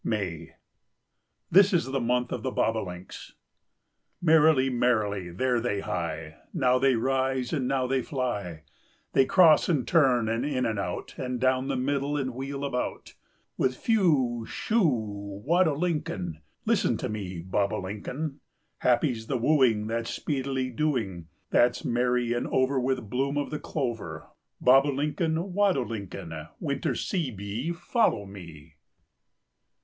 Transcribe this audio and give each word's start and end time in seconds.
May. 0.03 0.55
This 1.51 1.73
is 1.73 1.85
the 1.85 1.99
month 2.01 2.31
of 2.31 2.41
the 2.41 2.49
Bobolinks. 2.49 3.33
"Merrily, 4.19 4.67
merrily, 4.67 5.29
there 5.29 5.59
they 5.59 5.81
hie; 5.81 6.37
Now 6.55 6.79
they 6.79 6.95
rise 6.95 7.53
and 7.53 7.67
now 7.67 7.85
they 7.85 8.01
fly; 8.01 8.63
They 9.13 9.25
cross 9.25 9.69
and 9.69 9.87
turn 9.87 10.27
and 10.27 10.43
in 10.43 10.65
and 10.65 10.79
out, 10.79 11.13
And 11.19 11.39
down 11.39 11.67
the 11.67 11.75
middle 11.75 12.17
and 12.17 12.33
wheel 12.33 12.65
about, 12.65 13.13
With 13.59 13.75
'Phew, 13.77 14.43
shew, 14.49 15.43
Wadolincoln; 15.45 16.41
listen 16.65 16.97
to 16.97 17.07
me 17.07 17.43
Bobolincoln!' 17.43 18.39
Happy's 18.79 19.27
the 19.27 19.37
wooing 19.37 19.85
that's 19.85 20.09
speedily 20.09 20.71
doing, 20.71 21.27
That's 21.51 21.85
merry 21.85 22.33
and 22.33 22.47
over 22.47 22.79
with 22.79 23.07
bloom 23.07 23.37
of 23.37 23.51
the 23.51 23.59
clover, 23.59 24.29
Bobolincoln, 24.59 25.53
Wadolincoln, 25.53 26.47
Winterseebee, 26.59 27.73
follow 27.73 28.25
me." 28.25 28.77